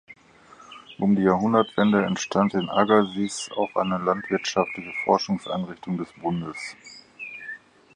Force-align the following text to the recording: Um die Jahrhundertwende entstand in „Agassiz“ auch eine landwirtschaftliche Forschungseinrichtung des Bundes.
Um 0.97 1.15
die 1.15 1.21
Jahrhundertwende 1.21 2.03
entstand 2.07 2.55
in 2.55 2.71
„Agassiz“ 2.71 3.51
auch 3.55 3.75
eine 3.75 3.99
landwirtschaftliche 3.99 4.93
Forschungseinrichtung 5.05 5.99
des 5.99 6.11
Bundes. 6.13 6.57